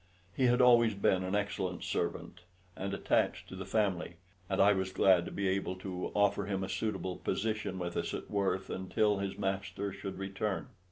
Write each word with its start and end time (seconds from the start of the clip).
He 0.35 0.45
had 0.47 0.61
always 0.61 0.95
been 0.95 1.23
an 1.23 1.35
excellent 1.35 1.83
servant, 1.83 2.39
and 2.75 2.91
attached 2.91 3.47
to 3.49 3.55
the 3.55 3.67
family, 3.67 4.15
and 4.49 4.59
I 4.59 4.73
was 4.73 4.91
glad 4.91 5.25
to 5.25 5.31
be 5.31 5.47
able 5.49 5.75
to 5.75 6.09
offer 6.15 6.45
him 6.45 6.63
a 6.63 6.69
suitable 6.69 7.17
position 7.17 7.77
with 7.77 7.95
us 7.95 8.11
at 8.15 8.27
Worth 8.31 8.71
until 8.71 9.19
his 9.19 9.37
master 9.37 9.91
should 9.93 10.17
return. 10.17 10.69